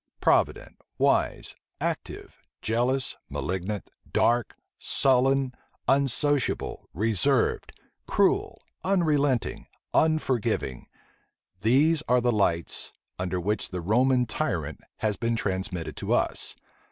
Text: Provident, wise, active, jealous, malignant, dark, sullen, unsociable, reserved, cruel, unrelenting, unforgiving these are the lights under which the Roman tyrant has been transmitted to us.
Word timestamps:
Provident, 0.19 0.81
wise, 0.97 1.55
active, 1.79 2.41
jealous, 2.63 3.17
malignant, 3.29 3.91
dark, 4.11 4.55
sullen, 4.79 5.53
unsociable, 5.87 6.89
reserved, 6.91 7.71
cruel, 8.07 8.59
unrelenting, 8.83 9.67
unforgiving 9.93 10.87
these 11.59 12.01
are 12.07 12.19
the 12.19 12.31
lights 12.31 12.93
under 13.19 13.39
which 13.39 13.69
the 13.69 13.81
Roman 13.81 14.25
tyrant 14.25 14.81
has 14.97 15.17
been 15.17 15.35
transmitted 15.35 15.95
to 15.97 16.13
us. 16.13 16.55